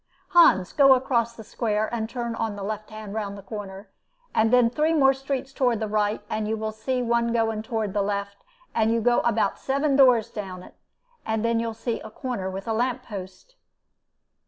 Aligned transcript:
Hans, 0.29 0.73
go 0.73 0.95
across 0.95 1.35
the 1.35 1.43
square, 1.43 1.87
and 1.93 2.09
turn 2.09 2.33
on 2.33 2.55
the 2.55 2.63
left 2.63 2.89
hand 2.89 3.13
round 3.13 3.37
the 3.37 3.43
corner, 3.43 3.91
and 4.33 4.51
then 4.51 4.67
three 4.67 4.95
more 4.95 5.13
streets 5.13 5.53
toward 5.53 5.79
the 5.79 5.87
right, 5.87 6.23
and 6.27 6.47
you 6.47 6.71
see 6.75 7.03
one 7.03 7.31
going 7.31 7.61
toward 7.61 7.93
the 7.93 8.01
left, 8.01 8.43
and 8.73 8.91
you 8.91 8.99
go 8.99 9.19
about 9.19 9.59
seven 9.59 9.95
doors 9.95 10.31
down 10.31 10.63
it, 10.63 10.73
and 11.23 11.45
then 11.45 11.59
you 11.59 11.71
see 11.75 11.99
a 11.99 12.09
corner 12.09 12.49
with 12.49 12.67
a 12.67 12.73
lamp 12.73 13.03
post." 13.03 13.53